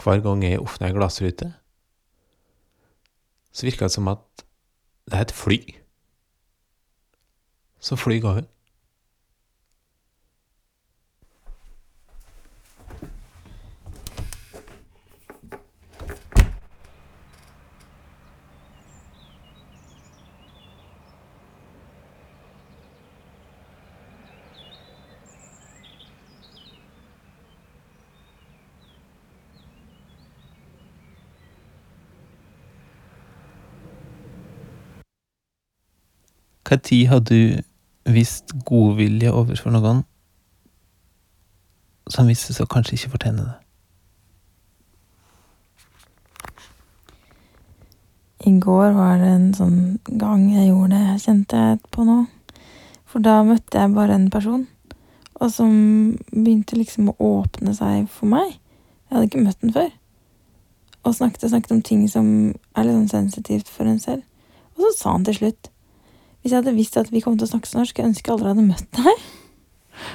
hver 0.00 0.22
gang 0.24 0.44
jeg 0.44 0.62
åpna 0.62 0.88
ei 0.88 0.96
glassrute, 0.96 1.50
så 3.52 3.66
virker 3.66 3.88
det 3.88 3.94
som 3.94 4.08
at 4.08 4.44
det 5.10 5.18
er 5.18 5.26
et 5.26 5.34
fly 5.34 5.58
som 7.80 7.98
flyr 7.98 8.24
over. 8.28 8.44
Når 36.70 37.06
har 37.08 37.20
du 37.20 37.62
vist 38.06 38.52
godvilje 38.64 39.32
overfor 39.34 39.72
noen 39.74 40.04
som 42.10 42.28
viste 42.30 42.54
seg 42.54 42.62
å 42.62 42.70
kanskje 42.70 42.94
ikke 42.94 43.10
fortjene 43.16 43.42
det? 43.42 43.56
I 48.46 48.52
går 48.62 48.94
var 48.94 49.18
det 49.18 49.32
en 49.32 49.48
sånn 49.58 49.80
gang 50.06 50.44
jeg 50.52 50.68
gjorde 50.68 50.94
det, 50.94 51.16
kjente 51.24 51.58
jeg 51.58 51.80
på 51.90 52.06
nå. 52.06 52.20
For 53.10 53.18
da 53.26 53.40
møtte 53.42 53.82
jeg 53.82 53.92
bare 53.98 54.14
en 54.14 54.30
person, 54.30 54.62
og 55.40 55.50
som 55.50 55.74
begynte 56.30 56.78
liksom 56.78 57.10
å 57.10 57.16
åpne 57.32 57.74
seg 57.74 58.06
for 58.14 58.30
meg. 58.30 58.54
Jeg 58.54 59.16
hadde 59.16 59.26
ikke 59.26 59.42
møtt 59.42 59.66
den 59.66 59.74
før. 59.74 59.90
Og 61.02 61.18
snakket 61.18 61.48
og 61.48 61.54
snakket 61.56 61.74
om 61.74 61.82
ting 61.82 62.06
som 62.14 62.32
er 62.78 62.86
litt 62.86 62.94
sånn 62.94 63.12
sensitivt 63.26 63.68
for 63.74 63.90
en 63.90 63.98
selv. 63.98 64.22
Og 64.76 64.86
så 64.86 64.94
sa 65.00 65.18
han 65.18 65.26
til 65.26 65.40
slutt 65.42 65.72
Hvis 66.40 66.52
jeg 66.54 66.62
hadde 66.62 66.76
visst 66.76 66.96
at 66.96 67.10
vi 67.12 67.20
kom 67.24 67.36
til 67.36 67.48
å 67.48 67.50
snakke 67.50 67.68
så 67.68 67.80
norsk, 67.80 67.98
jeg 67.98 68.10
ønsker 68.10 68.30
jeg 68.30 68.36
aldri 68.38 68.52
hadde 68.54 68.66
møtt 68.68 68.88
deg. 68.96 69.26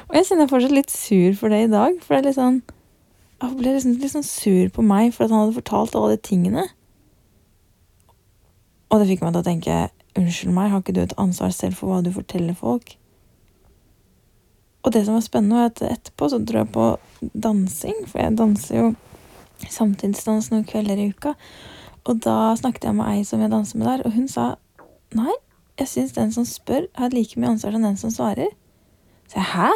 Og 0.07 0.15
jeg 0.17 0.27
kjenner 0.29 0.49
fortsatt 0.49 0.73
litt 0.73 0.93
sur 0.93 1.35
for 1.37 1.53
det 1.53 1.59
i 1.65 1.71
dag, 1.71 1.99
for 2.01 2.15
det 2.15 2.21
er 2.21 2.27
litt 2.29 2.39
sånn 2.39 2.63
Jeg 3.43 3.57
ble 3.59 3.75
liksom 3.75 3.97
litt 4.01 4.13
sånn 4.13 4.25
sur 4.25 4.69
på 4.73 4.85
meg 4.85 5.11
for 5.13 5.25
at 5.25 5.33
han 5.33 5.43
hadde 5.43 5.57
fortalt 5.59 5.97
alle 5.99 6.15
de 6.15 6.21
tingene. 6.25 6.63
Og 8.89 9.01
det 9.01 9.09
fikk 9.11 9.25
meg 9.25 9.35
til 9.35 9.43
å 9.43 9.49
tenke 9.49 9.79
unnskyld 10.15 10.55
meg, 10.55 10.71
har 10.71 10.81
ikke 10.81 10.95
du 10.95 11.01
et 11.03 11.17
ansvar 11.21 11.51
selv 11.53 11.77
for 11.77 11.91
hva 11.91 11.99
du 12.01 12.13
forteller 12.15 12.55
folk? 12.57 12.95
Og 14.85 14.93
det 14.93 15.03
som 15.05 15.17
var 15.17 15.25
spennende, 15.25 15.59
var 15.59 15.71
at 15.71 15.81
etterpå 15.83 16.29
så 16.31 16.39
dro 16.39 16.61
jeg 16.61 16.71
på 16.73 16.85
dansing, 17.33 18.03
for 18.07 18.21
jeg 18.21 18.37
danser 18.39 18.77
jo 18.79 18.91
samtidsdans 19.71 20.51
noen 20.51 20.67
kvelder 20.69 21.01
i 21.01 21.09
uka. 21.11 21.33
Og 22.05 22.21
da 22.23 22.53
snakket 22.57 22.87
jeg 22.87 22.97
med 22.97 23.09
ei 23.09 23.25
som 23.27 23.41
jeg 23.41 23.51
danser 23.51 23.81
med 23.81 23.89
der, 23.89 24.05
og 24.05 24.15
hun 24.15 24.29
sa 24.31 24.53
nei, 25.17 25.33
jeg 25.79 25.91
syns 25.91 26.15
den 26.15 26.31
som 26.31 26.45
spør, 26.47 26.87
har 26.95 27.13
like 27.13 27.39
mye 27.39 27.55
ansvar 27.55 27.75
som 27.75 27.83
den 27.83 27.97
som 27.99 28.13
svarer. 28.13 28.53
Så 29.27 29.39
jeg 29.41 29.49
hæ? 29.51 29.69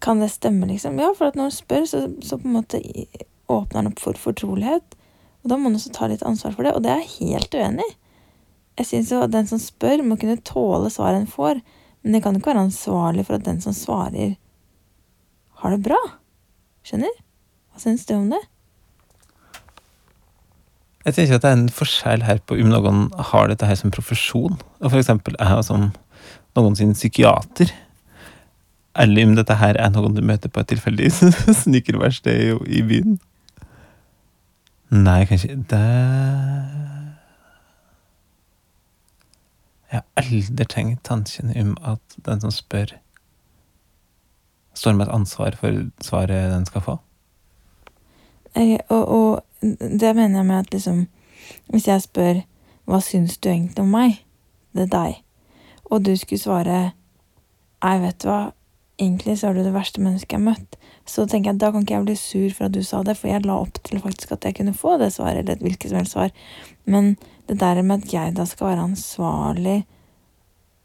Kan 0.00 0.22
det 0.22 0.30
stemme, 0.32 0.66
liksom? 0.70 0.98
Ja, 1.00 1.10
for 1.16 1.28
at 1.28 1.36
når 1.36 1.50
hun 1.50 1.56
spør, 1.56 1.84
så, 1.84 2.04
så 2.24 2.38
på 2.38 2.48
en 2.48 2.56
måte 2.56 2.80
åpner 3.48 3.82
han 3.82 3.90
opp 3.90 4.00
for 4.00 4.16
fortrolighet. 4.20 4.96
Og 5.42 5.50
da 5.50 5.56
må 5.56 5.68
man 5.68 5.78
også 5.78 5.92
ta 5.94 6.08
litt 6.08 6.24
ansvar 6.26 6.54
for 6.54 6.66
det, 6.66 6.74
og 6.74 6.84
det 6.84 6.92
er 6.92 7.02
jeg 7.02 7.16
helt 7.18 7.58
uenig 7.58 7.84
i. 7.84 7.96
Jeg 8.78 8.86
syns 8.86 9.10
jo 9.10 9.20
at 9.24 9.34
den 9.34 9.48
som 9.50 9.58
spør, 9.58 10.04
må 10.06 10.16
kunne 10.20 10.38
tåle 10.46 10.90
svaret 10.94 11.24
en 11.24 11.30
får, 11.30 11.60
men 12.02 12.14
det 12.14 12.22
kan 12.22 12.36
ikke 12.38 12.52
være 12.52 12.68
ansvarlig 12.68 13.24
for 13.26 13.38
at 13.38 13.46
den 13.46 13.58
som 13.60 13.74
svarer, 13.74 14.36
har 15.58 15.74
det 15.74 15.82
bra. 15.82 15.98
Skjønner? 16.86 17.16
Hva 17.72 17.82
syns 17.82 18.06
du 18.06 18.14
om 18.14 18.28
det? 18.30 18.40
Jeg 21.08 21.14
tenker 21.16 21.38
at 21.38 21.44
det 21.44 21.48
er 21.48 21.56
en 21.56 21.70
forskjell 21.72 22.22
her 22.26 22.40
på 22.44 22.58
om 22.60 22.68
noen 22.68 23.06
har 23.30 23.48
dette 23.48 23.64
her 23.64 23.78
som 23.80 23.92
profesjon, 23.94 24.58
og 24.84 24.96
eksempel 24.98 25.38
jeg 25.40 25.64
som 25.64 25.86
noen 26.58 26.76
sin 26.76 26.92
psykiater, 26.92 27.72
eller 28.98 29.24
om 29.24 29.32
dette 29.38 29.56
her 29.56 29.78
er 29.80 29.88
noen 29.94 30.18
du 30.18 30.20
møter 30.20 30.52
på 30.52 30.60
et 30.60 30.68
tilfeldig 30.74 31.08
sneakerverksted 31.62 32.60
i 32.68 32.84
byen. 32.84 33.16
Nei, 34.92 35.22
kanskje 35.30 35.56
det 35.72 35.82
Jeg 39.88 40.02
har 40.02 40.04
aldri 40.20 40.68
tenkt 40.68 41.06
tanken 41.08 41.56
om 41.56 41.74
at 41.88 42.20
den 42.28 42.44
som 42.44 42.52
spør, 42.52 42.98
står 44.76 44.92
med 44.92 45.08
et 45.08 45.14
ansvar 45.16 45.56
for 45.56 45.86
svaret 46.04 46.52
den 46.52 46.68
skal 46.68 46.84
få. 46.84 47.00
Og, 48.58 49.00
og 49.08 49.47
det 49.60 50.16
mener 50.16 50.38
jeg 50.38 50.46
med 50.46 50.58
at 50.58 50.72
liksom 50.72 51.06
Hvis 51.70 51.88
jeg 51.88 52.02
spør 52.02 52.42
hva 52.88 53.00
syns 53.04 53.38
du 53.38 53.48
egentlig 53.48 53.82
om 53.82 53.90
meg, 53.92 54.14
det 54.72 54.86
er 54.86 54.92
deg, 54.92 55.16
og 55.90 56.04
du 56.04 56.16
skulle 56.16 56.40
svare 56.40 56.92
'Jeg 57.82 58.00
vet 58.02 58.24
hva, 58.24 58.52
egentlig 58.98 59.38
så 59.38 59.48
er 59.48 59.52
du 59.52 59.62
det 59.62 59.74
verste 59.74 60.00
mennesket 60.00 60.32
jeg 60.32 60.40
har 60.40 60.44
møtt, 60.44 60.76
så 61.06 61.26
tenker 61.26 61.52
jeg 61.52 61.60
da 61.60 61.70
kan 61.70 61.84
ikke 61.84 61.94
jeg 61.94 62.04
bli 62.04 62.16
sur 62.16 62.54
for 62.54 62.64
at 62.64 62.74
du 62.74 62.82
sa 62.82 63.02
det, 63.02 63.16
for 63.16 63.28
jeg 63.28 63.46
la 63.46 63.60
opp 63.62 63.78
til 63.84 64.00
faktisk 64.00 64.32
at 64.32 64.44
jeg 64.44 64.54
kunne 64.54 64.74
få 64.74 64.98
det 64.98 65.12
svaret, 65.12 65.38
eller 65.38 65.52
et 65.52 65.62
hvilket 65.62 65.90
som 65.90 65.98
helst 66.00 66.12
svar. 66.12 66.30
Men 66.86 67.16
det 67.48 67.60
der 67.60 67.82
med 67.82 68.02
at 68.02 68.12
jeg 68.12 68.36
da 68.36 68.44
skal 68.44 68.66
være 68.66 68.88
ansvarlig 68.90 69.84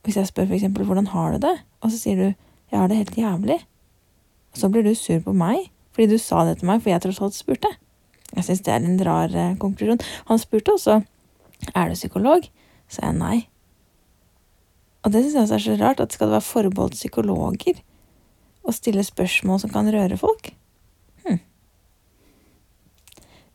Hvis 0.03 0.17
jeg 0.17 0.27
spør 0.27 0.51
eksempel 0.51 0.83
hvordan 0.83 1.07
har 1.07 1.31
du 1.31 1.37
det, 1.47 1.57
og 1.81 1.91
så 1.91 1.97
sier 1.97 2.15
du 2.15 2.33
jeg 2.71 2.79
har 2.79 2.87
det 2.87 2.97
helt 2.97 3.17
jævlig, 3.17 3.59
og 4.51 4.57
så 4.57 4.69
blir 4.69 4.83
du 4.83 4.95
sur 4.95 5.19
på 5.19 5.31
meg 5.31 5.69
fordi 5.93 6.07
du 6.09 6.17
sa 6.17 6.43
det 6.45 6.57
til 6.57 6.67
meg 6.67 6.81
for 6.81 6.89
jeg 6.89 7.01
tross 7.01 7.21
alt 7.21 7.35
spurte. 7.37 7.69
Jeg 8.33 8.47
syns 8.47 8.63
det 8.65 8.73
er 8.73 8.85
en 8.85 9.01
rar 9.05 9.33
eh, 9.37 9.57
konklusjon. 9.61 10.01
Han 10.29 10.41
spurte 10.41 10.73
også 10.73 11.01
er 11.75 11.89
du 11.89 11.95
psykolog, 11.95 12.49
Så 12.87 13.01
jeg 13.01 13.15
nei. 13.15 13.47
Og 15.03 15.11
det 15.11 15.23
syns 15.23 15.49
jeg 15.49 15.55
er 15.55 15.63
så 15.63 15.75
rart, 15.79 15.99
at 15.99 16.13
skal 16.13 16.27
det 16.27 16.37
være 16.37 16.45
forbeholdt 16.45 16.93
psykologer 16.93 17.79
å 18.63 18.71
stille 18.75 19.03
spørsmål 19.03 19.59
som 19.63 19.71
kan 19.73 19.89
røre 19.91 20.17
folk? 20.17 20.51
Hm. 21.25 21.39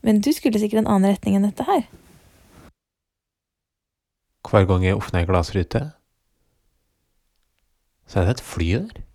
Men 0.01 0.19
du 0.21 0.31
skulle 0.33 0.59
sikkert 0.59 0.83
en 0.83 0.91
annen 0.91 1.13
retning 1.13 1.37
enn 1.37 1.47
dette 1.47 1.65
her. 1.69 1.85
Hver 4.49 4.65
gang 4.65 4.83
jeg 4.83 4.97
åpner 4.97 5.21
ei 5.21 5.29
glassrute, 5.29 5.83
så 8.09 8.19
er 8.19 8.27
det 8.27 8.37
et 8.39 8.45
fly 8.45 8.69
der. 8.75 9.08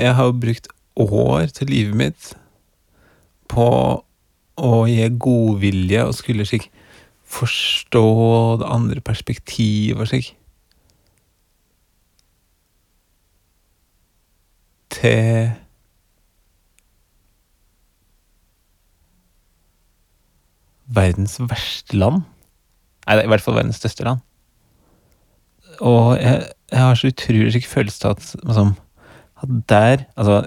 Jeg 0.00 0.14
har 0.18 0.28
jo 0.28 0.40
brukt 0.42 0.68
år 0.96 1.52
til 1.52 1.70
livet 1.70 1.98
mitt 1.98 2.32
på 3.52 3.68
å 4.56 4.72
gi 4.88 5.08
godvilje 5.20 6.06
og 6.06 6.16
skulle 6.16 6.46
slik 6.48 6.70
forstå 7.26 8.06
det 8.62 8.70
andre 8.70 9.02
perspektivet 9.04 10.00
og 10.00 10.10
slik. 10.10 10.32
Til 14.96 15.52
verdens 20.86 21.36
verste 21.42 21.98
land. 21.98 22.22
Nei, 23.06 23.20
i 23.22 23.28
hvert 23.30 23.42
fall 23.44 23.58
verdens 23.58 23.82
største 23.82 24.06
land. 24.06 24.22
Og 25.84 26.16
jeg, 26.16 26.46
jeg 26.72 26.80
har 26.80 26.96
så 26.96 27.10
utrolig 27.12 27.52
slik 27.52 27.68
følelse 27.68 28.08
av 28.08 28.16
at 28.16 28.30
liksom, 28.40 28.72
der 29.44 30.04
Altså, 30.16 30.42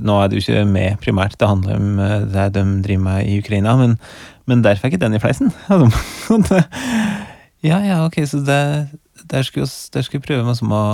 nå 0.00 0.16
er 0.16 0.28
det 0.28 0.38
jo 0.38 0.52
ikke 0.52 0.64
med 0.64 0.96
primært, 1.02 1.36
det 1.40 1.48
handler 1.48 1.76
om 1.76 1.98
eh, 1.98 2.20
det 2.32 2.54
de 2.54 2.82
driver 2.82 3.02
med 3.02 3.26
i 3.26 3.38
Ukraina, 3.38 3.76
men, 3.76 3.98
men 4.46 4.64
der 4.64 4.80
fikk 4.80 4.96
jeg 4.96 5.00
den 5.00 5.14
i 5.14 5.18
fleisen. 5.18 5.52
Altså, 6.30 6.62
ja, 7.62 7.78
ja, 7.84 8.04
ok, 8.04 8.16
så 8.26 8.40
det, 8.40 8.88
der 9.30 9.42
skulle 9.42 9.68
vi 10.12 10.18
prøve 10.18 10.44
meg 10.46 10.56
som 10.56 10.72
å 10.72 10.84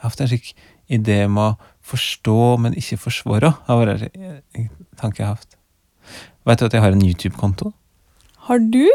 Jeg 0.00 0.06
har 0.06 0.14
hatt 0.14 0.20
en 0.24 0.28
slik 0.30 0.54
idé 0.88 1.24
om 1.26 1.36
å 1.36 1.48
forstå, 1.84 2.56
men 2.56 2.72
ikke 2.72 2.96
forsvare, 3.02 3.50
har 3.66 3.80
vært 3.82 4.06
en 4.16 4.70
tanke 4.96 5.20
jeg 5.20 5.26
har 5.28 5.36
hatt. 5.36 5.58
Vet 6.48 6.62
du 6.62 6.64
at 6.64 6.72
jeg 6.72 6.80
har 6.80 6.96
en 6.96 7.04
YouTube-konto? 7.04 7.74
Har 8.48 8.62
du? 8.72 8.86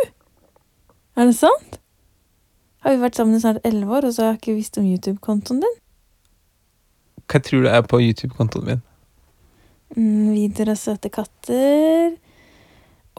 Er 1.13 1.29
det 1.29 1.35
sant? 1.37 1.77
Har 2.85 2.93
vi 2.93 3.01
vært 3.01 3.17
sammen 3.17 3.33
i 3.33 3.41
snart 3.41 3.63
elleve 3.65 3.95
år, 3.97 4.05
og 4.05 4.13
så 4.13 4.21
har 4.21 4.35
jeg 4.35 4.43
ikke 4.43 4.59
visst 4.59 4.75
om 4.77 4.85
YouTube-kontoen 4.85 5.63
din? 5.63 5.77
Hva 7.25 7.39
tror 7.41 7.63
du 7.65 7.69
er 7.71 7.87
på 7.89 7.97
YouTube-kontoen 7.97 8.67
min? 8.67 8.83
Mm, 9.95 10.35
videoer 10.35 10.75
av 10.75 10.77
søte 10.77 11.09
katter. 11.09 12.13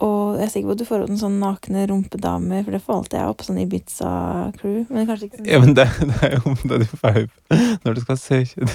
Og 0.07 0.37
jeg 0.37 0.45
er 0.45 0.53
sikker 0.53 0.69
på 0.69 0.75
at 0.77 0.79
du 0.79 0.85
får 0.87 1.03
opp 1.03 1.11
noen 1.11 1.19
sånne 1.19 1.41
nakne 1.41 1.83
rumpedamer, 1.89 2.63
for 2.63 2.77
det 2.77 2.81
får 2.85 2.95
alltid 2.95 3.17
jeg 3.19 3.33
opp, 3.33 3.43
sånn 3.43 3.59
Ibiza-crew. 3.65 4.77
Men 4.87 5.09
kanskje 5.09 5.27
ikke 5.27 5.41
sånn 5.41 5.51
Ja, 5.51 5.59
men 5.65 5.75
det, 5.75 5.87
det 6.13 6.21
er 6.29 6.37
jo 6.37 6.55
det 6.63 6.79
du 6.85 6.87
får 6.93 7.19
opp 7.25 7.59
når 7.83 7.99
du 7.99 8.01
skal 8.05 8.21
søke. 8.23 8.69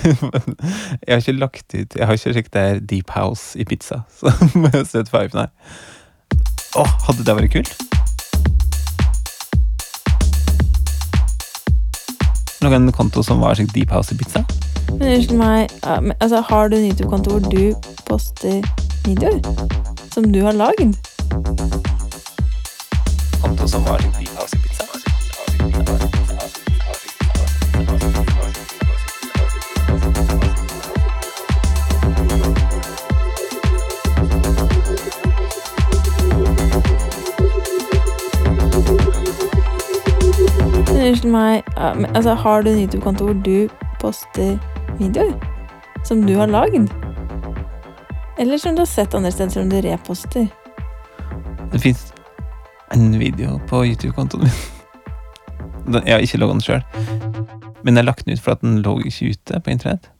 Jeg 1.07 1.15
har 1.15 1.25
ikke 1.25 1.39
lagt 1.39 1.73
ut 1.73 1.97
Jeg 1.97 2.05
har 2.05 2.21
ikke 2.21 2.35
sjekket 2.37 2.53
det 2.59 2.67
er 2.69 2.85
Deep 2.93 3.17
House 3.17 3.57
i 3.57 3.65
pizza. 3.65 4.03
Så 4.21 4.35
må 4.59 4.69
jeg 4.69 4.85
søke 4.93 5.09
five, 5.15 5.33
nei. 5.41 5.49
Å, 6.77 6.85
hadde 7.09 7.25
det 7.25 7.41
vært 7.41 7.57
kult? 7.57 8.02
Noen 12.63 12.93
konto 12.95 13.25
som 13.27 13.41
var 13.43 13.57
slik 13.59 13.73
Deep 13.75 13.91
House 13.91 14.15
i 14.15 14.19
pizza? 14.19 14.45
Men 14.99 15.17
unnskyld 15.17 15.39
meg, 15.39 15.73
altså, 16.21 16.41
har 16.47 16.69
du 16.69 16.77
en 16.77 16.85
YouTube-konto 16.93 17.31
hvor 17.31 17.51
du 17.51 17.75
poster 18.07 18.63
videoer? 19.07 19.41
Som 20.15 20.31
du 20.33 20.43
har 20.47 20.55
lagd? 20.55 20.95
Konto 23.43 23.67
som 23.67 23.83
var 23.89 23.99
slik 23.99 24.15
Deep 24.21 24.39
House 24.39 24.55
i 24.55 24.63
pizza? 24.63 25.02
Ja, 41.77 41.95
men, 41.95 42.17
altså, 42.17 42.35
har 42.35 42.63
du 42.63 42.71
en 42.71 42.79
YouTube-konto 42.83 43.25
hvor 43.25 43.35
du 43.45 43.69
poster 44.01 44.59
videoer? 44.99 45.33
Som 46.05 46.25
du 46.27 46.35
har 46.37 46.47
lagd? 46.51 46.91
Eller 48.39 48.59
som 48.59 48.75
du 48.75 48.81
har 48.83 48.87
sett 48.91 49.15
andre 49.15 49.31
steder, 49.33 49.51
som 49.55 49.69
du 49.71 49.77
reposter? 49.85 50.49
Det 51.73 51.81
fins 51.81 52.13
en 52.93 53.19
video 53.19 53.59
på 53.69 53.85
YouTube-kontoen 53.87 54.43
min. 54.43 54.53
Den- 55.93 56.05
Jeg 56.07 56.15
har 56.15 56.21
ikke 56.21 56.39
logget 56.39 56.55
den 56.55 56.61
sjøl. 56.61 56.83
Men 57.85 57.95
jeg 57.97 58.03
har 58.03 58.07
lagt 58.07 58.25
den 58.25 58.33
ut 58.35 58.41
for 58.41 58.53
at 58.53 58.61
den 58.61 58.83
lå 58.83 58.99
ikke 59.07 59.31
ute 59.33 59.61
på 59.61 59.71
internett. 59.71 60.11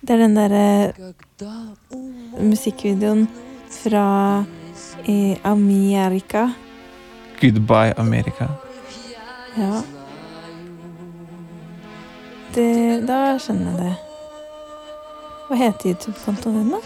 Det 0.00 0.10
er 0.14 0.16
den 0.18 0.34
derre 0.36 0.92
musikkvideoen 2.40 3.26
fra 3.82 4.44
eh, 5.06 5.36
Amerika. 5.44 6.50
Goodbye 7.40 7.94
America. 7.98 8.48
Ja. 9.56 9.82
Det, 12.58 13.04
da 13.06 13.36
skjønner 13.38 13.70
jeg 13.70 13.84
det. 13.84 13.90
Hva 15.46 15.58
heter 15.60 15.92
YouTube-kontoen 15.92 16.56
din, 16.58 16.72
da? 16.72 16.80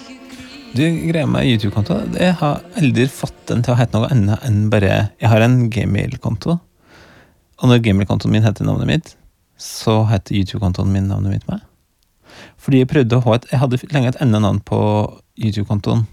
Du, 0.73 0.83
greia 1.09 1.29
med 1.29 1.49
YouTube-konto 1.49 1.97
Jeg 2.17 2.35
har 2.41 2.61
aldri 2.81 3.07
fått 3.09 3.39
den 3.49 3.65
til 3.65 3.73
å 3.73 3.79
hete 3.79 3.97
noe 3.97 4.11
annet 4.13 4.45
enn 4.49 4.67
bare 4.73 4.91
Jeg 5.21 5.31
har 5.33 5.45
en 5.45 5.57
gmail-konto. 5.73 6.59
Og 6.61 7.73
når 7.73 7.83
gmail-kontoen 7.87 8.37
min 8.37 8.45
heter 8.45 8.69
navnet 8.69 8.91
mitt, 8.91 9.15
så 9.57 10.03
heter 10.13 10.43
YouTube-kontoen 10.43 10.93
min 10.93 11.09
navnet 11.09 11.39
mitt 11.39 11.49
meg. 11.49 11.65
Fordi 12.61 12.85
jeg 12.85 12.93
prøvde 12.93 13.17
å 13.17 13.25
ha 13.25 13.41
et 13.41 13.49
Jeg 13.55 13.65
hadde 13.65 13.83
lenge 13.97 14.13
et 14.13 14.23
annet 14.25 14.45
navn 14.45 14.61
på 14.69 14.85
YouTube-kontoen. 15.41 16.05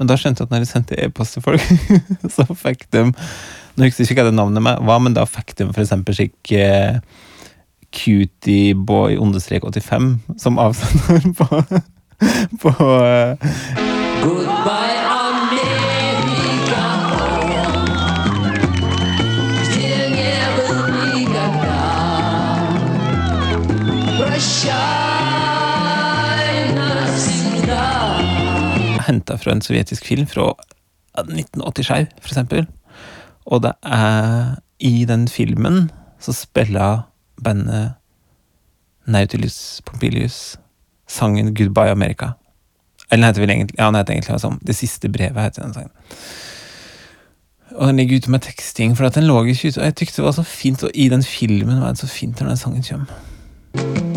Men 0.00 0.10
da 0.10 0.18
skjønte 0.18 0.42
jeg 0.42 0.50
at 0.50 0.56
når 0.56 0.64
jeg 0.64 0.74
sendte 0.74 0.98
e-post 0.98 1.38
til 1.38 1.46
folk, 1.46 1.74
så 2.34 2.50
fikk 2.50 2.88
de 2.90 3.12
Nå 3.12 3.86
husker 3.86 4.02
jeg 4.02 4.10
ikke 4.10 4.24
hva 4.24 4.32
det 4.32 4.40
navnet 4.42 4.82
var, 4.82 4.98
men 5.00 5.14
da 5.14 5.22
fikk 5.24 5.54
de 5.60 5.70
eksempel 5.70 6.18
slik 6.18 6.50
cutieboy-85 7.96 10.18
som 10.38 10.58
avsender 10.58 11.32
på, 11.38 11.62
på 12.62 12.70
Goodbye, 14.22 15.02
America. 15.22 16.84
Still 19.64 20.10
never 20.10 20.92
Henta 29.06 29.38
fra 29.38 29.52
en 29.52 29.62
sovjetisk 29.62 30.06
film 30.06 30.26
fra 30.26 30.54
1987, 31.18 32.06
for 32.20 32.28
eksempel. 32.28 32.66
Og 33.46 33.62
det 33.62 33.72
er 33.82 34.54
i 34.78 35.04
den 35.04 35.28
filmen 35.28 35.90
så 36.22 36.32
spiller 36.32 37.11
bandet 37.42 37.92
Nautilus 39.06 39.82
Pompilius 39.86 40.58
sangen 41.08 41.54
'Goodbye 41.54 41.92
America'. 41.92 42.32
Eller 43.10 43.22
den 43.22 43.24
heter 43.24 43.40
vel 43.40 43.50
egentlig 43.50 43.78
Ja, 43.78 43.86
den 43.86 43.94
heter 43.94 44.12
egentlig 44.12 44.40
sånn 44.40 44.58
Det 44.66 44.76
siste 44.76 45.08
brevet 45.08 45.42
heter 45.42 45.62
den 45.62 45.74
sangen. 45.74 45.90
Og 47.74 47.86
den 47.86 47.96
ligger 47.96 48.16
ute 48.16 48.30
med 48.30 48.40
teksting, 48.40 48.96
for 48.96 49.06
at 49.06 49.14
den 49.14 49.24
lå 49.24 49.44
ikke 49.44 49.68
ute. 49.68 49.80
Og 49.80 49.84
jeg 49.84 49.96
tykte 49.96 50.16
det 50.16 50.24
var 50.24 50.32
så 50.36 50.42
fint, 50.42 50.82
og 50.84 50.90
i 50.94 51.08
den 51.08 51.22
filmen 51.22 51.80
var 51.80 51.88
det 51.88 51.98
så 51.98 52.06
fint 52.06 52.40
når 52.40 52.48
den 52.48 52.56
sangen 52.56 52.82
kommer. 52.82 54.11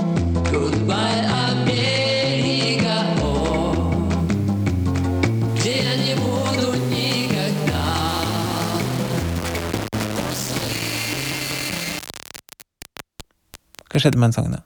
Hva 13.95 14.01
skjedde 14.03 14.19
med 14.19 14.33
den 14.33 14.33
sangen, 14.35 14.55
da? 14.57 14.63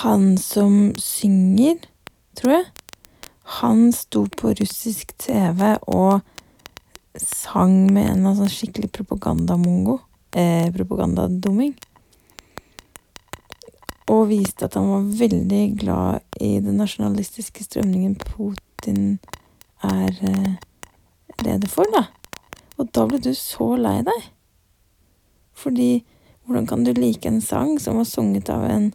Han 0.00 0.38
som 0.40 0.94
synger, 0.96 1.82
tror 2.32 2.54
jeg, 2.54 2.68
han 3.60 3.90
sto 3.92 4.22
på 4.40 4.54
russisk 4.56 5.10
TV 5.20 5.74
og 5.84 6.22
sang 7.20 7.74
med 7.92 8.06
en 8.06 8.14
eller 8.14 8.22
annen 8.22 8.38
sånn 8.38 8.54
skikkelig 8.54 8.88
propagandamongo. 8.96 9.98
Eh, 10.32 10.70
propagandadumming. 10.72 11.74
Og 14.08 14.22
viste 14.30 14.70
at 14.70 14.78
han 14.80 14.88
var 14.88 15.10
veldig 15.18 15.64
glad 15.82 16.24
i 16.40 16.54
den 16.64 16.80
nasjonalistiske 16.80 17.66
strømningen 17.66 18.14
Putin 18.22 19.18
er 19.84 20.08
eh, 20.24 20.56
leder 21.44 21.68
for, 21.68 21.84
da. 21.92 22.06
Og 22.80 22.88
da 22.96 23.04
ble 23.10 23.20
du 23.20 23.34
så 23.36 23.74
lei 23.76 23.98
deg. 24.08 24.30
Fordi 25.52 25.90
hvordan 26.50 26.66
kan 26.66 26.82
du 26.82 26.90
like 26.98 27.28
en 27.28 27.40
sang 27.40 27.76
som 27.78 28.00
var 28.00 28.04
sunget 28.10 28.48
av 28.50 28.64
en 28.66 28.88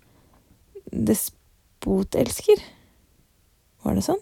despotelsker? 0.91 2.59
Var 3.85 3.95
det 3.95 4.03
sånn? 4.03 4.19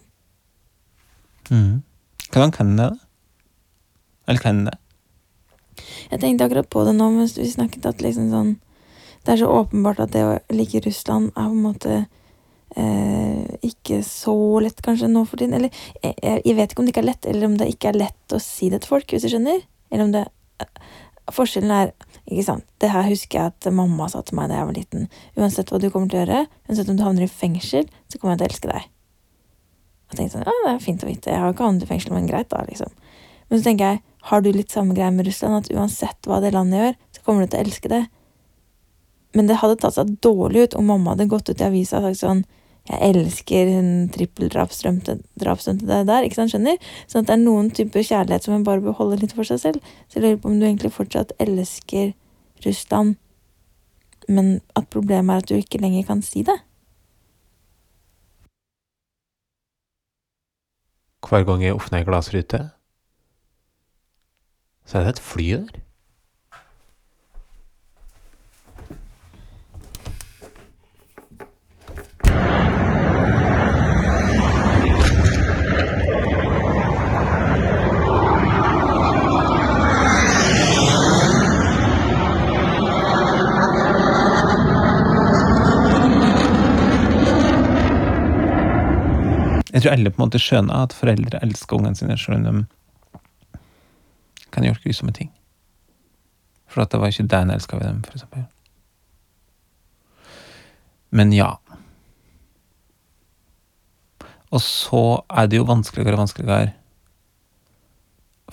Mm. 1.50 1.82
Hvordan 2.30 2.54
kan 2.54 2.76
det, 2.78 2.86
da? 2.92 2.98
Eller 4.28 4.44
kan 4.44 4.60
det? 4.68 4.76
Jeg 6.12 6.22
tenkte 6.22 6.46
akkurat 6.46 6.70
på 6.70 6.84
det 6.86 6.94
nå 6.94 7.10
mens 7.16 7.34
vi 7.34 7.48
snakket, 7.50 7.90
at 7.90 8.04
liksom 8.04 8.30
sånn 8.30 8.54
Det 9.24 9.32
er 9.32 9.40
så 9.40 9.50
åpenbart 9.50 10.04
at 10.04 10.12
det 10.14 10.22
å 10.22 10.32
like 10.52 10.84
Russland 10.84 11.32
er 11.32 11.48
på 11.48 11.56
en 11.56 11.64
måte 11.64 11.92
eh, 12.76 13.54
ikke 13.64 14.02
så 14.06 14.36
lett 14.60 14.82
kanskje 14.84 15.08
nå 15.08 15.24
for 15.26 15.40
tiden. 15.40 15.56
Eller 15.56 15.72
jeg, 16.02 16.14
jeg 16.22 16.42
jeg 16.44 16.56
vet 16.58 16.70
ikke 16.70 16.84
om 16.84 16.86
det 16.86 16.92
ikke 16.92 17.02
er 17.02 17.10
lett, 17.10 17.28
eller 17.32 17.48
om 17.48 17.54
det 17.58 17.70
ikke 17.72 17.90
er 17.90 18.02
lett 18.04 18.36
å 18.36 18.42
si 18.44 18.68
det 18.70 18.82
til 18.84 18.92
folk, 18.92 19.08
hvis 19.10 19.24
du 19.24 19.32
skjønner. 19.32 19.64
Eller 19.90 20.06
om 20.06 20.12
det 20.12 20.26
Forskjellen 21.32 21.72
er 21.72 21.94
Ikke 22.24 22.46
sant? 22.46 22.64
Det 22.80 22.88
her 22.88 23.04
husker 23.10 23.38
jeg 23.40 23.52
at 23.52 23.68
mamma 23.74 24.08
sa 24.08 24.22
til 24.24 24.38
meg 24.38 24.48
da 24.48 24.60
jeg 24.60 24.68
var 24.70 24.78
liten. 24.78 25.06
Uansett 25.36 25.70
hva 25.72 25.80
du 25.80 25.90
kommer 25.92 26.08
til 26.08 26.22
å 26.22 26.24
gjøre, 26.24 26.40
uansett 26.68 26.90
om 26.90 26.98
du 26.98 27.04
havner 27.04 27.26
i 27.26 27.30
fengsel, 27.30 27.88
så 28.08 28.20
kommer 28.20 28.34
jeg 28.34 28.40
til 28.40 28.46
å 28.46 28.50
elske 28.52 28.72
deg. 28.72 28.88
Og 30.08 30.16
tenkte 30.16 30.36
sånn, 30.38 30.48
ja, 30.48 30.56
det 30.64 30.72
er 30.72 30.82
fint 30.84 31.04
å 31.04 31.10
vite. 31.10 31.32
Jeg 31.34 31.42
har 31.42 31.52
ikke 31.52 31.68
havnet 31.68 31.84
i 31.84 31.90
fengsel, 31.90 32.16
men 32.16 32.28
greit, 32.30 32.48
da, 32.52 32.64
liksom. 32.68 32.92
Men 33.50 33.60
så 33.60 33.68
tenker 33.68 33.92
jeg, 33.92 34.02
har 34.30 34.40
du 34.40 34.50
litt 34.54 34.72
samme 34.72 34.96
greie 34.96 35.12
med 35.12 35.28
Russland, 35.28 35.60
at 35.60 35.72
uansett 35.74 36.28
hva 36.28 36.40
det 36.40 36.54
landet 36.54 36.80
gjør, 36.80 36.98
så 37.12 37.24
kommer 37.26 37.44
du 37.44 37.52
til 37.52 37.60
å 37.60 37.66
elske 37.66 37.92
det? 37.92 38.02
Men 39.36 39.50
det 39.50 39.58
hadde 39.60 39.76
tatt 39.82 39.96
seg 39.98 40.14
dårlig 40.24 40.68
ut 40.68 40.76
om 40.78 40.88
mamma 40.88 41.12
hadde 41.12 41.28
gått 41.28 41.50
ut 41.50 41.60
i 41.60 41.66
avisa 41.66 42.00
og 42.00 42.06
sagt 42.08 42.22
sånn 42.22 42.44
jeg 42.84 43.14
elsker 43.14 43.70
hun 43.72 43.86
trippeldrapsdømte 44.12 45.16
der, 45.88 46.26
ikke 46.26 46.36
sant, 46.36 46.52
skjønner? 46.52 46.76
Sånn 47.08 47.24
at 47.24 47.30
det 47.30 47.36
er 47.38 47.40
noen 47.40 47.70
typer 47.72 48.04
kjærlighet 48.04 48.44
som 48.44 48.52
man 48.58 48.66
bare 48.66 48.84
bør 48.84 48.98
holde 48.98 49.22
litt 49.22 49.32
for 49.32 49.48
seg 49.48 49.62
selv. 49.62 49.94
Så 50.08 50.18
jeg 50.18 50.24
lurer 50.26 50.42
på 50.42 50.50
om 50.50 50.58
du 50.60 50.66
egentlig 50.66 50.92
fortsatt 50.92 51.32
elsker 51.40 52.12
Russland, 52.66 53.16
men 54.28 54.58
at 54.76 54.90
problemet 54.92 55.32
er 55.32 55.44
at 55.44 55.48
du 55.48 55.56
ikke 55.56 55.80
lenger 55.80 56.04
kan 56.10 56.20
si 56.24 56.44
det. 56.44 56.58
Hver 61.24 61.48
gang 61.48 61.64
jeg 61.64 61.72
åpner 61.72 62.02
ei 62.02 62.04
glassrute, 62.04 62.60
så 64.84 65.00
er 65.00 65.06
det 65.06 65.16
et 65.16 65.24
fly 65.24 65.48
der. 65.56 65.80
Jeg 89.74 89.82
tror 89.82 89.90
alle 89.96 90.10
på 90.12 90.20
en 90.20 90.28
måte 90.28 90.38
skjønner 90.38 90.84
at 90.84 90.94
foreldre 90.94 91.40
elsker 91.42 91.80
ungene 91.80 91.98
sine, 91.98 92.14
selv 92.20 92.46
om 92.46 92.60
de 92.62 93.62
kan 94.54 94.62
gjøre 94.62 94.84
grusomme 94.84 95.14
ting. 95.16 95.32
For 96.70 96.84
at 96.84 96.92
det 96.92 97.00
var 97.02 97.10
ikke 97.10 97.26
det 97.26 97.40
en 97.42 97.50
elska 97.50 97.80
ved 97.80 97.88
dem, 97.88 98.04
for 98.06 98.14
eksempel. 98.14 98.44
Men 101.14 101.34
ja. 101.34 101.50
Og 104.54 104.62
så 104.62 105.02
er 105.26 105.50
det 105.50 105.58
jo 105.58 105.66
vanskeligere 105.66 106.14
og 106.14 106.22
vanskeligere 106.22 106.72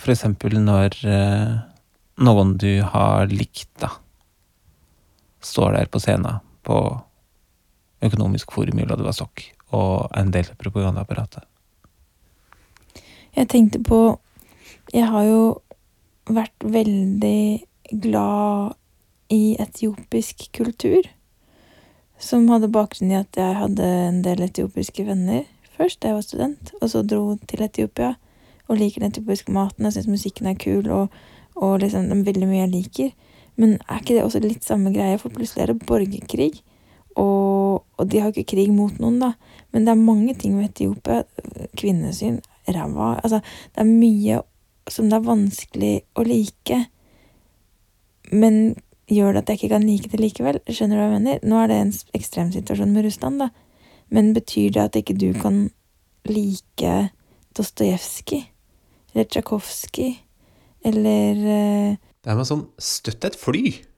For 0.01 0.13
eksempel 0.13 0.57
når 0.57 0.97
eh, 1.05 1.55
noen 2.25 2.57
du 2.57 2.81
har 2.81 3.29
likt, 3.29 3.69
da, 3.77 3.91
står 5.45 5.77
der 5.77 5.89
på 5.91 6.01
scenen 6.01 6.41
på 6.65 6.81
Økonomisk 8.01 8.55
forum 8.55 8.79
i 8.81 8.85
Vladivostok 8.87 9.43
og 9.71 10.11
en 10.17 10.31
del 10.33 10.49
av 10.51 10.59
propagandaapparatet. 10.59 11.47
Jeg 13.35 13.47
tenkte 13.47 13.79
på 13.79 14.19
Jeg 14.91 15.07
har 15.07 15.23
jo 15.23 15.61
vært 16.27 16.63
veldig 16.63 17.63
glad 18.03 18.73
i 19.31 19.55
etiopisk 19.59 20.49
kultur. 20.51 21.07
Som 22.19 22.49
hadde 22.51 22.71
bakgrunn 22.71 23.13
i 23.13 23.19
at 23.21 23.37
jeg 23.37 23.55
hadde 23.55 23.87
en 24.09 24.19
del 24.25 24.43
etiopiske 24.43 25.05
venner 25.07 25.45
først 25.81 26.01
da 26.01 26.11
jeg 26.11 26.17
var 26.19 26.25
student, 26.25 26.73
og 26.81 26.89
så 26.91 27.01
dro 27.01 27.21
til 27.49 27.63
Etiopia 27.65 28.13
og 28.67 28.77
liker 28.77 29.01
den 29.01 29.11
etiopiske 29.11 29.51
maten. 29.51 29.85
Jeg 29.87 29.97
syns 29.97 30.11
musikken 30.11 30.47
er 30.47 30.59
kul, 30.59 30.87
og, 30.91 31.07
og 31.55 31.79
liksom, 31.81 32.07
det 32.07 32.17
er 32.17 32.27
veldig 32.29 32.49
mye 32.49 32.61
jeg 32.61 32.73
liker. 32.75 33.09
Men 33.59 33.73
er 33.89 33.99
ikke 33.99 34.15
det 34.15 34.23
også 34.23 34.41
litt 34.43 34.67
samme 34.67 34.93
greie, 34.93 35.17
for 35.19 35.33
plutselig 35.33 35.65
er 35.65 35.73
det 35.73 35.87
borgerkrig? 35.87 36.61
Og, 37.19 37.81
og 38.01 38.09
de 38.09 38.19
har 38.19 38.31
jo 38.31 38.41
ikke 38.41 38.55
krig 38.55 38.71
mot 38.73 38.95
noen, 39.01 39.19
da. 39.21 39.33
Men 39.71 39.85
det 39.85 39.93
er 39.93 40.01
mange 40.01 40.35
ting 40.39 40.55
med 40.57 40.71
Etiopia. 40.71 41.21
Kvinnesyn, 41.77 42.41
ræva 42.67 43.13
Altså, 43.21 43.41
det 43.75 43.83
er 43.83 43.89
mye 43.89 44.41
som 44.89 45.09
det 45.09 45.19
er 45.19 45.27
vanskelig 45.27 45.91
å 46.17 46.25
like. 46.25 46.79
Men 48.31 48.57
gjør 49.11 49.35
det 49.35 49.43
at 49.43 49.51
jeg 49.51 49.59
ikke 49.59 49.73
kan 49.75 49.85
like 49.87 50.11
det 50.11 50.21
likevel? 50.21 50.61
Skjønner 50.67 50.97
du 50.97 51.01
hva 51.01 51.09
jeg 51.09 51.19
mener? 51.19 51.43
Nå 51.45 51.59
er 51.61 51.71
det 51.71 51.77
en 51.81 51.93
ekstremsituasjon 52.17 52.95
med 52.95 53.05
Russland, 53.07 53.43
da. 53.43 53.51
Men 54.11 54.33
betyr 54.35 54.73
det 54.75 54.87
at 54.87 54.97
ikke 54.99 55.15
du 55.19 55.29
kan 55.37 55.63
like 56.27 56.95
Dostojevskij? 57.57 58.47
Eller 59.13 59.29
Tsjajkovskij? 59.29 60.17
Eller 60.87 61.37
eh, 61.37 61.95
Det 62.23 62.31
er 62.31 62.37
med 62.39 62.47
sånn 62.47 62.67
Støtt 62.81 63.27
et 63.27 63.37
fly! 63.37 63.90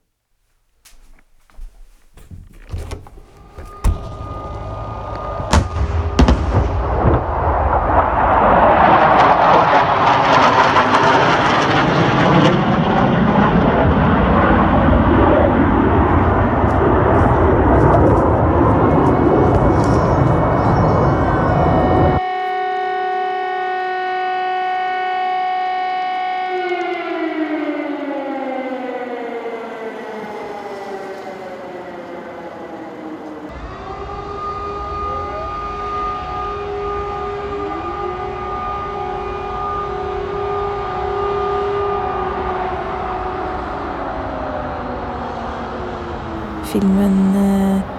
Filmen 46.74 47.36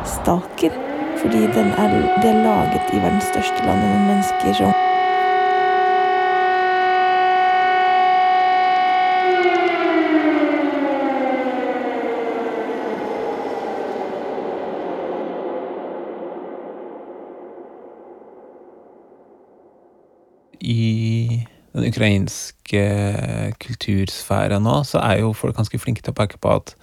staker 0.03 0.25
Stalker. 0.25 0.71
Fordi 1.21 1.37
den 1.37 1.67
er, 1.67 1.89
de 2.21 2.27
er 2.27 2.43
laget 2.43 2.81
i 2.93 2.97
verdens 2.97 3.23
største 3.23 3.65
land 3.65 3.79
med 3.79 3.99
mennesker 4.07 4.53
som 4.53 4.73
I 20.59 21.45
den 21.73 21.87
ukrainske 21.87 22.83
kultursfæra 23.59 24.59
nå, 24.59 24.83
så 24.83 24.99
er 24.99 25.19
jo 25.19 25.33
folk 25.33 25.55
ganske 25.55 25.79
flinke 25.79 26.01
til 26.01 26.11
å 26.11 26.19
peke 26.19 26.37
på 26.41 26.55
at 26.59 26.75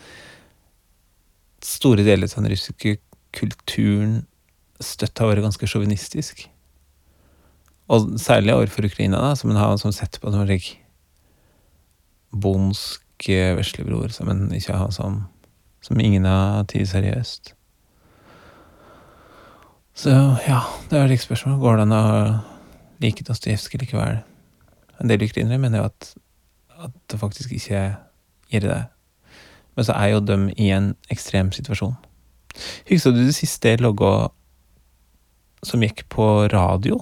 store 1.67 2.05
deler 2.07 2.29
av 2.29 2.43
den 2.43 2.53
russiske 2.53 2.97
kulturen 3.33 4.23
støtt 4.83 5.19
har 5.23 5.31
vært 5.31 5.47
ganske 5.47 5.69
sjåvinistisk. 5.69 6.47
Og 7.93 8.15
særlig 8.21 8.55
overfor 8.55 8.87
Ukraina, 8.89 9.21
da, 9.21 9.37
som 9.39 9.53
en 9.53 9.61
har 9.61 9.77
som 9.81 9.93
sett 9.95 10.19
på 10.21 10.33
som 10.33 10.43
en 10.43 10.49
slik 10.49 10.75
bondsk 12.33 13.29
eh, 13.29 13.53
veslebror, 13.59 14.09
som 14.15 14.31
en 14.33 14.47
ikke 14.57 14.77
har 14.77 14.91
som 14.91 15.25
Som 15.83 15.99
ingen 15.99 16.25
har 16.25 16.63
tatt 16.71 16.87
seriøst. 16.87 17.55
Så 19.99 20.11
ja, 20.47 20.61
det 20.91 20.99
er 20.99 21.11
et 21.11 21.21
spørsmål. 21.21 21.59
Går 21.59 21.77
det 21.77 21.83
an 21.83 21.95
å 21.97 22.05
like 23.03 23.25
Dostojevskij 23.27 23.81
likevel? 23.83 24.21
En 25.03 25.11
del 25.11 25.25
ukrainere 25.27 25.59
mener 25.59 25.83
jo 25.83 25.89
at, 25.91 26.15
at 26.87 26.95
det 27.11 27.19
faktisk 27.19 27.51
ikke 27.53 27.97
gjør 28.53 28.69
det. 28.69 28.79
Men 29.77 29.87
så 29.89 29.97
er 29.97 30.13
jo 30.13 30.21
de 30.25 30.39
i 30.61 30.69
en 30.75 30.93
ekstrem 31.13 31.53
situasjon. 31.55 31.95
Husker 32.91 33.15
du 33.15 33.23
det 33.25 33.37
siste 33.37 33.77
logga 33.81 34.29
som 35.65 35.83
gikk 35.85 36.05
på 36.13 36.29
radio? 36.53 37.01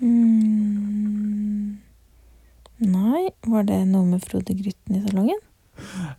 mm, 0.00 1.76
Nei, 2.78 3.24
var 3.50 3.64
det 3.66 3.80
noe 3.90 4.06
med 4.06 4.22
Frode 4.22 4.54
Grytten 4.54 5.00
i 5.00 5.02
salongen? 5.02 5.40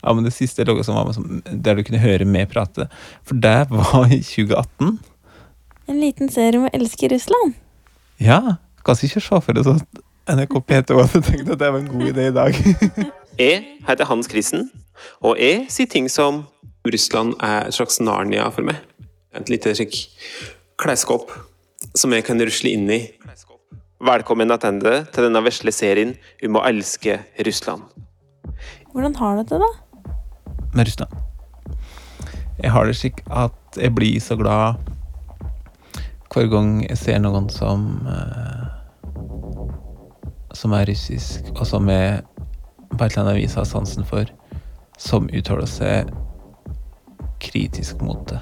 Ja, 0.04 0.12
men 0.14 0.26
det 0.26 0.34
siste 0.36 0.66
logga 0.68 0.84
som 0.84 0.98
var 1.00 1.08
med, 1.08 1.16
som, 1.16 1.40
der 1.48 1.80
du 1.80 1.86
kunne 1.88 2.02
høre 2.04 2.28
meg 2.28 2.50
prate. 2.52 2.90
For 3.28 3.40
det 3.40 3.70
var 3.72 4.12
i 4.12 4.20
2018. 4.20 5.00
En 5.90 6.00
liten 6.04 6.32
serie 6.32 6.60
om 6.60 6.68
å 6.68 6.74
elske 6.76 7.10
Russland. 7.12 7.56
Ja, 8.20 8.60
kanskje 8.86 9.08
ikke 9.08 9.24
se 9.24 9.42
for 9.46 9.56
deg 9.56 9.72
at 9.72 10.04
NRK 10.30 10.60
P2 10.62 10.98
hadde 11.00 11.22
tenkt 11.26 11.50
at 11.50 11.60
det 11.62 11.72
var 11.74 11.80
en 11.82 11.90
god 11.90 12.06
idé 12.12 12.28
i 12.30 12.34
dag. 12.36 12.58
Jeg 13.40 13.64
heter 13.88 14.06
Hans 14.06 14.30
Krisen, 14.30 14.70
og 15.26 15.40
jeg 15.42 15.66
sier 15.74 15.90
ting 15.90 16.10
som 16.12 16.44
Russland 16.86 17.34
er 17.42 17.70
et 17.70 17.74
slags 17.74 17.98
Narnia 18.04 18.46
for 18.54 18.68
meg. 18.68 18.78
Et 19.34 19.50
lite 19.50 19.74
slik 19.74 19.98
klesskap 20.80 21.34
som 21.98 22.14
jeg 22.14 22.28
kan 22.28 22.42
rusle 22.42 22.70
inn 22.76 22.86
i. 22.94 23.02
Velkommen 24.06 24.54
tilbake 24.54 25.12
til 25.14 25.26
denne 25.26 25.42
vesle 25.44 25.74
serien 25.76 26.14
om 26.46 26.62
å 26.62 26.66
elske 26.70 27.20
Russland. 27.46 27.90
Hvordan 28.94 29.18
har 29.18 29.42
du 29.42 29.50
det, 29.50 29.60
da? 29.66 29.74
med 30.74 30.88
Russland. 30.88 31.12
Jeg 32.62 32.72
har 32.72 32.86
det 32.86 32.96
slik 32.96 33.22
at 33.32 33.78
jeg 33.78 33.96
blir 33.96 34.20
så 34.22 34.36
glad 34.38 34.78
hver 36.30 36.48
gang 36.52 36.84
jeg 36.86 36.98
ser 36.98 37.22
noen 37.24 37.48
som 37.50 38.06
eh, 38.06 38.59
Som 40.54 40.74
er 40.74 40.88
russisk, 40.90 41.52
og 41.56 41.68
som 41.68 41.90
jeg 41.90 42.22
på 42.90 43.04
et 43.06 43.12
eller 43.12 43.22
annet 43.26 43.42
vis 43.44 43.56
har 43.56 43.68
sansen 43.70 44.06
for, 44.08 44.26
som 45.00 45.30
uttaler 45.30 45.70
seg 45.70 46.10
kritisk 47.40 48.02
mot 48.04 48.24
det. 48.30 48.40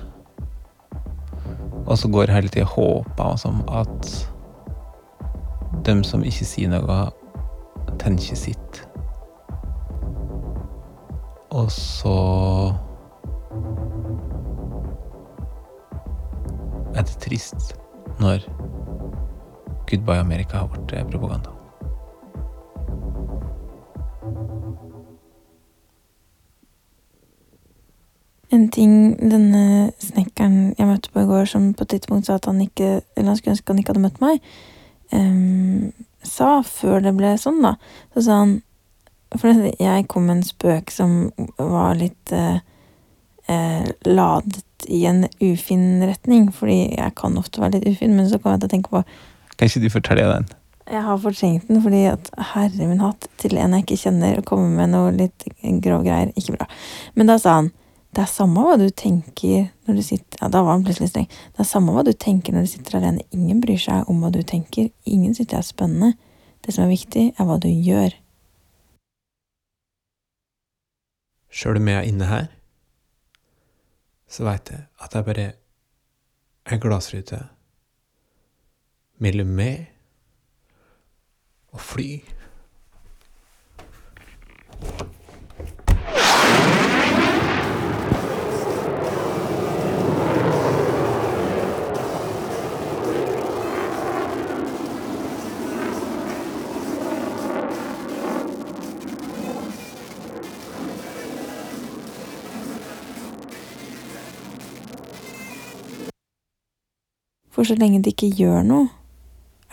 Og 1.87 1.97
så 1.97 2.09
går 2.11 2.31
hele 2.33 2.49
tida 2.51 2.65
håpa 2.67 3.35
som 3.37 3.61
at 3.69 4.09
dem 5.87 6.03
som 6.03 6.23
ikke 6.25 6.47
sier 6.47 6.71
noe, 6.71 6.97
tenker 8.01 8.35
sitt. 8.39 8.81
Og 11.55 11.71
så 11.71 12.15
er 16.97 17.05
det 17.05 17.19
trist 17.23 17.75
når 18.19 18.43
Goodbye 19.87 20.19
America 20.19 20.65
har 20.65 20.67
blitt 20.73 20.97
propaganda. 21.11 21.56
Ting 28.77 28.93
denne 29.17 29.89
snekkeren 30.03 30.75
jeg 30.77 30.89
møtte 30.89 31.11
på 31.13 31.23
i 31.23 31.29
går, 31.29 31.47
som 31.49 31.71
på 31.73 31.85
et 31.85 31.95
tidspunkt 31.95 32.27
sa 32.27 32.37
at 32.37 32.47
han 32.49 32.61
ikke 32.63 33.01
Eller 33.15 33.31
han 33.31 33.39
skulle 33.39 33.55
ønske 33.55 33.73
han 33.73 33.81
ikke 33.81 33.93
hadde 33.95 34.05
møtt 34.05 34.21
meg, 34.23 34.45
um, 35.11 35.91
sa 36.25 36.61
før 36.65 37.01
det 37.05 37.15
ble 37.17 37.35
sånn, 37.41 37.61
da. 37.65 37.75
Så 38.15 38.27
sa 38.27 38.41
han 38.43 38.57
For 39.35 39.51
jeg 39.51 40.07
kom 40.11 40.29
med 40.29 40.39
en 40.39 40.47
spøk 40.47 40.93
som 40.93 41.17
var 41.57 41.97
litt 41.99 42.31
uh, 42.31 42.61
uh, 43.49 43.89
ladet 44.07 44.63
i 44.87 45.01
en 45.09 45.25
ufin 45.41 46.05
retning, 46.05 46.51
fordi 46.53 46.93
jeg 46.95 47.15
kan 47.17 47.35
ofte 47.39 47.59
være 47.59 47.79
litt 47.79 47.97
ufin, 47.97 48.13
men 48.15 48.29
så 48.29 48.39
kom 48.39 48.53
jeg 48.53 48.61
til 48.61 48.69
å 48.69 48.75
tenke 48.75 48.93
på 48.93 49.03
Kan 49.57 49.71
ikke 49.71 49.83
du 49.83 49.89
fortelle 49.91 50.29
den? 50.29 50.47
Jeg 50.87 51.03
har 51.03 51.17
fortrengt 51.19 51.67
den 51.67 51.81
fordi 51.83 52.05
at 52.07 52.29
herre 52.53 52.87
min 52.87 53.01
hatt, 53.03 53.27
til 53.41 53.57
en 53.59 53.73
jeg 53.75 53.83
ikke 53.83 53.99
kjenner, 54.05 54.37
å 54.39 54.45
komme 54.47 54.69
med 54.77 54.93
noe 54.93 55.11
litt 55.11 55.43
grov 55.83 56.05
greier, 56.05 56.31
ikke 56.39 56.55
bra. 56.55 56.69
Men 57.19 57.27
da 57.27 57.35
sa 57.41 57.57
han 57.57 57.73
det 58.17 58.23
er 58.23 58.29
samme 58.31 58.63
hva 58.65 58.79
du 58.81 58.87
tenker 58.97 59.67
når 59.85 59.97
du 59.99 60.01
sitter 60.01 60.39
Ja, 60.41 60.47
da 60.49 60.63
var 60.65 60.73
han 60.73 60.83
plutselig 60.87 61.11
streng. 61.11 61.27
Det 61.29 61.61
er 61.61 61.67
samme 61.69 61.93
hva 61.93 62.01
du 62.01 62.15
tenker 62.17 62.55
når 62.55 62.63
du 62.65 62.69
sitter 62.71 62.95
alene. 62.97 63.21
Ingen 63.29 63.59
bryr 63.61 63.77
seg 63.77 64.09
om 64.09 64.23
hva 64.23 64.31
du 64.33 64.39
tenker. 64.41 64.87
Ingen 65.05 65.35
syns 65.37 65.51
det 65.51 65.59
er 65.59 65.67
spennende. 65.67 66.15
Det 66.65 66.73
som 66.73 66.87
er 66.87 66.95
viktig, 66.95 67.27
er 67.37 67.45
hva 67.45 67.59
du 67.61 67.67
gjør. 67.69 68.15
Sjøl 71.53 71.77
om 71.77 71.91
jeg 71.93 71.99
er 71.99 72.09
inne 72.09 72.31
her, 72.31 72.49
så 74.25 74.49
veit 74.49 74.73
jeg 74.73 74.87
at 74.97 75.13
det 75.13 75.21
er 75.21 75.29
bare 75.29 75.45
ei 76.73 76.81
glassrute 76.81 77.43
mellom 79.21 79.53
meg 79.61 79.85
og 81.69 81.85
fly. 81.85 82.09
For 107.57 107.65
så 107.65 107.73
lenge 107.73 108.03
de 108.05 108.11
ikke 108.13 108.29
gjør 108.37 108.61
noe, 108.61 108.91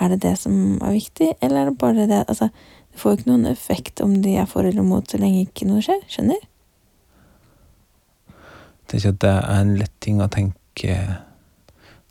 er 0.00 0.14
det 0.14 0.22
det 0.22 0.38
som 0.40 0.54
er 0.80 0.94
viktig, 0.96 1.34
eller 1.44 1.60
er 1.60 1.68
det 1.68 1.78
bare 1.78 2.06
det 2.08 2.22
Altså, 2.24 2.48
det 2.90 3.00
får 3.00 3.10
jo 3.10 3.18
ikke 3.18 3.28
noen 3.28 3.46
effekt 3.50 4.00
om 4.00 4.14
de 4.24 4.38
er 4.40 4.48
for 4.48 4.64
eller 4.64 4.82
mot 4.82 5.04
så 5.10 5.20
lenge 5.20 5.42
ikke 5.44 5.68
noe 5.68 5.84
skjer. 5.84 6.00
Skjønner? 6.08 6.40
Det 8.88 8.96
er 8.96 9.02
ikke 9.02 9.12
at 9.12 9.20
det 9.20 9.32
er 9.34 9.60
en 9.60 9.74
lett 9.82 9.94
ting 10.00 10.22
å 10.24 10.30
tenke 10.32 10.96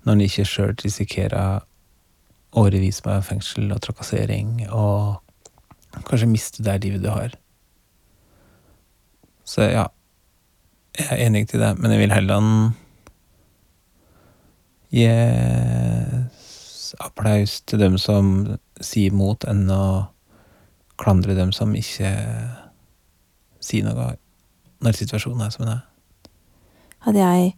når 0.04 0.14
en 0.14 0.24
ikke 0.28 0.46
sjøl 0.46 0.76
risikerer 0.84 1.66
årevis 2.60 3.02
med 3.08 3.26
fengsel 3.26 3.74
og 3.74 3.82
trakassering, 3.82 4.68
og 4.70 5.18
kanskje 6.06 6.30
miste 6.30 6.66
det 6.66 6.78
livet 6.84 7.02
du 7.02 7.10
har. 7.10 7.34
Så 9.48 9.66
ja, 9.72 9.88
jeg 11.00 11.10
er 11.10 11.26
enig 11.26 11.48
til 11.50 11.64
det, 11.66 11.74
men 11.80 11.96
jeg 11.96 12.04
vil 12.04 12.14
heller 12.14 12.46
gi 14.94 15.08
s- 15.10 16.94
applaus 17.02 17.62
til 17.66 17.80
dem 17.82 17.98
som 17.98 18.58
sier 18.84 19.14
mot, 19.16 19.44
enn 19.50 19.66
å 19.74 20.08
klandre 21.02 21.34
dem 21.36 21.52
som 21.56 21.74
ikke 21.76 22.12
sier 23.64 23.84
noe 23.88 24.12
når 24.84 24.98
situasjonen 25.00 25.46
er 25.48 25.54
som 25.56 25.66
den 25.66 25.74
er. 25.78 25.84
Hadde 27.08 27.24
jeg 27.24 27.54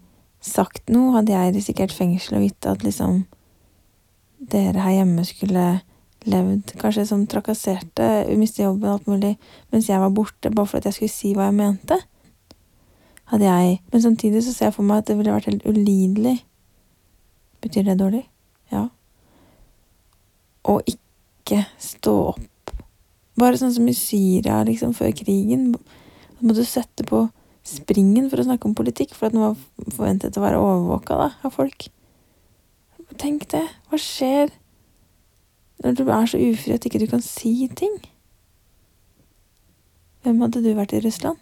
sagt 0.45 0.89
noe, 0.93 1.15
hadde 1.17 1.33
jeg 1.33 1.55
risikert 1.55 1.93
fengsel 1.93 2.37
og 2.37 2.45
vite 2.45 2.71
at 2.71 2.83
liksom 2.85 3.25
dere 4.51 4.83
her 4.85 4.99
hjemme 4.99 5.23
skulle 5.25 5.65
levd 6.25 6.73
kanskje 6.81 7.05
som 7.09 7.25
trakasserte, 7.29 8.07
miste 8.37 8.63
jobben 8.63 8.89
alt 8.89 9.07
mulig, 9.09 9.35
mens 9.73 9.89
jeg 9.89 10.01
var 10.01 10.13
borte 10.13 10.49
bare 10.53 10.69
for 10.69 10.77
at 10.79 10.87
jeg 10.89 10.97
skulle 10.97 11.13
si 11.13 11.33
hva 11.37 11.49
jeg 11.51 11.57
mente. 11.59 11.97
Hadde 13.29 13.45
jeg 13.49 13.79
Men 13.91 14.01
samtidig 14.01 14.43
så 14.45 14.53
ser 14.53 14.65
jeg 14.69 14.73
for 14.77 14.83
meg 14.85 14.97
at 15.01 15.07
det 15.09 15.17
ville 15.17 15.33
vært 15.33 15.49
helt 15.49 15.65
ulidelig. 15.65 16.39
Betyr 17.65 17.87
det 17.87 17.97
dårlig? 17.97 18.21
Ja. 18.69 18.83
Å 20.69 20.75
ikke 20.85 21.63
stå 21.81 22.13
opp. 22.35 22.73
Bare 23.35 23.57
sånn 23.59 23.73
som 23.73 23.87
i 23.89 23.95
Syria, 23.97 24.61
liksom, 24.67 24.93
før 24.95 25.09
krigen. 25.17 25.71
Da 25.73 26.45
må 26.45 26.53
du 26.55 26.61
sette 26.67 27.03
på 27.09 27.25
springen 27.65 28.29
for 28.29 28.39
å 28.39 28.45
snakke 28.45 28.69
om 28.69 28.75
politikk, 28.77 29.15
for 29.17 29.27
at 29.27 29.35
den 29.35 29.41
var 29.41 29.57
forventet 29.97 30.37
å 30.37 30.43
være 30.45 30.61
overvåka 30.61 31.17
da, 31.17 31.31
av 31.41 31.55
folk. 31.57 31.87
Tenk 33.17 33.47
det. 33.53 33.65
Hva 33.89 33.99
skjer 34.01 34.53
når 35.83 35.97
du 35.97 36.03
er 36.05 36.29
så 36.29 36.41
ufri 36.41 36.75
at 36.77 36.85
ikke 36.87 37.01
du 37.01 37.09
kan 37.09 37.25
si 37.25 37.65
ting? 37.77 37.97
Hvem 40.25 40.45
hadde 40.45 40.61
du 40.65 40.71
vært 40.77 40.95
i 40.97 41.01
Russland? 41.03 41.41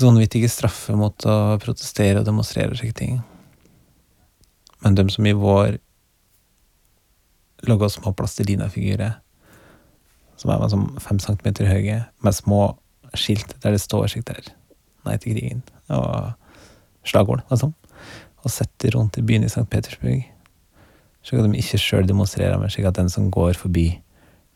Sånn 0.00 0.16
straffer 0.22 0.48
straffe 0.48 0.94
mot 0.96 1.26
å 1.28 1.36
protestere 1.60 2.22
og 2.22 2.28
demonstrere 2.28 2.72
og 2.72 2.80
slike 2.80 2.96
ting. 2.96 3.18
Men 4.80 4.96
dem 4.96 5.10
som 5.12 5.26
i 5.28 5.36
vår 5.36 5.76
laga 7.68 7.90
små 7.92 8.14
plastelinafigurer, 8.16 9.18
som 10.40 10.52
er 10.54 10.62
sånn 10.72 10.86
fem 11.04 11.20
centimeter 11.20 11.68
høye, 11.68 11.98
med 12.24 12.36
små 12.36 12.62
skilt 13.12 13.52
der 13.60 13.76
det 13.76 13.82
står 13.82 14.08
slik 14.12 14.26
der 14.30 14.54
Nei 15.00 15.14
til 15.16 15.32
krigen, 15.32 15.62
og 15.88 16.34
slagord 17.08 17.40
og 17.48 17.56
sånn, 17.56 17.72
og 18.44 18.52
setter 18.52 18.92
rundt 18.92 19.16
i 19.16 19.24
byen 19.24 19.46
i 19.46 19.48
St. 19.48 19.64
Petersburg, 19.72 20.26
slik 21.24 21.40
at 21.40 21.48
de 21.48 21.62
ikke 21.62 21.80
sjøl 21.80 22.08
demonstrerer, 22.08 22.58
men 22.60 22.68
slik 22.72 22.88
at 22.88 22.98
den 22.98 23.08
som 23.08 23.30
går 23.32 23.56
forbi, 23.56 23.86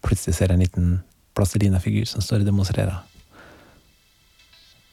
plutselig 0.04 0.36
ser 0.36 0.52
en 0.52 0.60
liten 0.60 0.98
plastelinafigur 1.32 2.04
som 2.08 2.20
står 2.24 2.44
og 2.44 2.50
demonstrerer. 2.50 3.00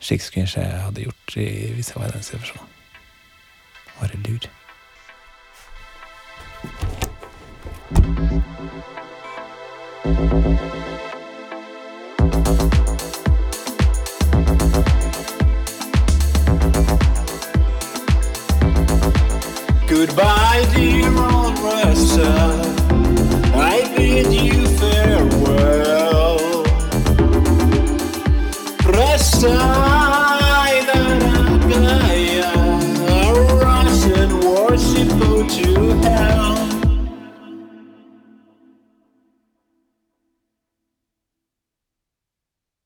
Slik 0.02 0.22
skulle 0.22 0.48
jeg 0.56 0.82
hadde 0.82 1.02
gjort 1.02 1.36
i, 1.36 1.74
hvis 1.74 1.90
jeg 1.90 2.02
var 2.02 2.08
i 2.08 2.12
den 2.12 2.24
situasjonen. 2.24 2.68
Lur. 4.02 4.40
Goodbye, 19.90 20.66
dear 20.74 21.10
old 21.18 21.58
Russia. 21.60 22.61